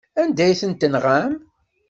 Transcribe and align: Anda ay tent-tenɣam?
Anda 0.21 0.41
ay 0.45 0.55
tent-tenɣam? 0.61 1.33